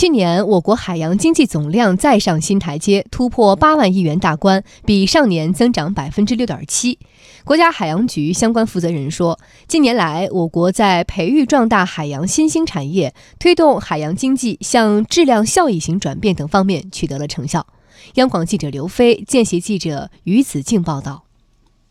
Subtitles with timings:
[0.00, 6.98] 去年，我国海洋经济总量再上新台阶，突破八万亿元大关，比上年增长百分之六点七。
[7.44, 17.66] 国家海洋局相关负责人说，近年来，我国在培育壮大海洋新兴产业、推动海洋经济向质量效益型转变等方面取得了成效。
[18.14, 21.24] 央广记者刘飞、见习记者于子敬报道。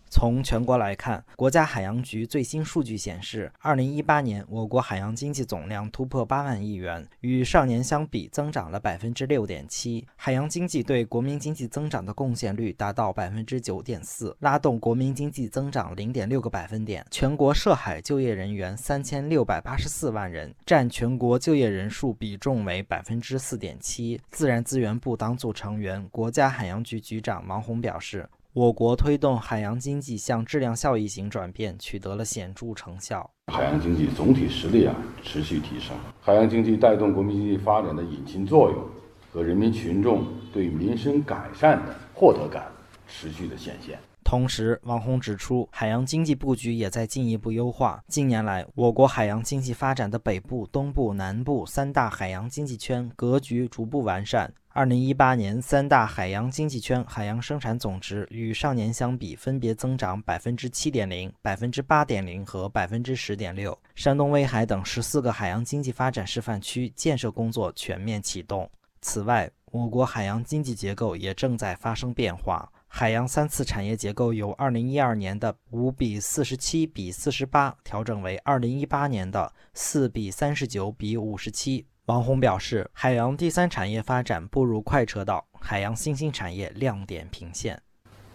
[0.10, 10.08] 从全国来看，国家海洋局最新数据显示，二零一八年我国海洋经济总量突破八万亿元，与上年相比增长了百分之六点七。
[10.16, 17.06] 海洋经济对国民经济增长的贡献率达到百分之九点四，拉动国民经济增长零点六个百分点。
[17.12, 24.20] 全国涉海就业人员三千六百八十四万人，占全国就业人数比重为百分之四点七。
[24.32, 28.28] 自然资源部党组成员、国家海洋局局长王宏表示。
[28.54, 38.84] 我国推动海洋经济向质量效益型转变取得了显著成效，海洋经济总体实力啊持续提升，海洋经济带动国民经济发展的引擎作用
[39.32, 42.72] 和人民群众对民生改善的获得感
[43.08, 44.00] 持续的显现。
[44.30, 48.00] 同时，王宏指出，海洋经济布局也在进一步优化。
[48.08, 54.54] 近年来，我国海洋经济发展的北部、东部、南部三大海洋经济圈格局逐步完善。
[54.68, 63.76] 二零一八年，三大海洋经济圈海洋生产总值与上年相比，分别增长百分之七点零、百分之八点零和百分之十点六。
[63.96, 68.70] 山东威海等十四个海洋经济发展示范区建设工作全面启动。
[69.02, 81.86] 此外，我国海洋经济结构也正在发生变化，海洋三次产业结构由二零一二年的五比四十七比四十八调整为二零一八年的四比三十九比五十七。
[82.08, 87.80] 王宏表示，海洋第三产业发展步入快车道，海洋新兴产业亮点频现。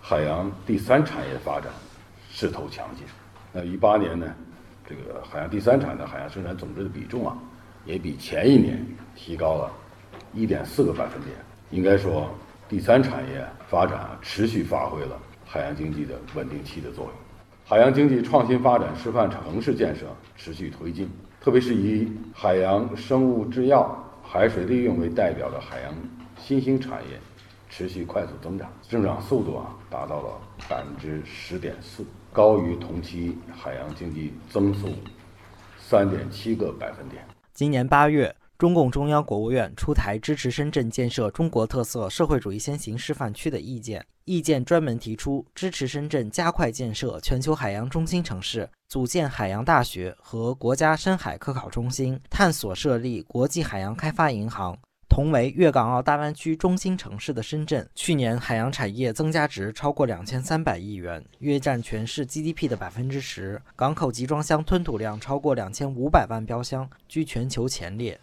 [0.01, 1.71] 海洋第三产业发展
[2.31, 3.05] 势头强劲。
[3.53, 4.33] 那一八年呢，
[4.89, 7.37] 这个海洋第三产的海洋生产总值的比重啊，
[7.85, 9.71] 也比前一年提高了
[10.33, 11.35] 一点四个百分点。
[11.71, 12.33] 应该说，
[12.69, 17.13] 第三产业发展，持续发挥了海洋经济的稳定器的作用。
[17.65, 21.09] 海洋经济创新发展示范城市建设持续推进。
[21.41, 25.95] 特别是以海洋生物制药、海水利用为代表的海洋
[26.39, 27.21] 新兴产业，
[27.69, 32.03] 持续快速增长，增长速度啊达到了百分之十点四，
[32.33, 34.89] 高于同期海洋经济增速
[35.79, 37.23] 三点七个百分点。
[37.53, 38.35] 今年八月。
[38.65, 44.03] 中共中央、国务院出台支持深圳建设中国特色社会主义先行示范区的意见。
[44.25, 54.75] 意见专门提出，支持深圳加快建设全球海洋中心城市，组建海洋大学和国家深海科考中心，探索设立国际海洋开发银行。
[55.11, 63.61] 同为粤港澳大湾区中心城市的深圳，去年海洋产业增加值超过两千三百亿元，约占全市 GDP 的百分之十。
[63.77, 68.19] 港口集装箱吞吐量超过两千五百万标箱，居全球前列。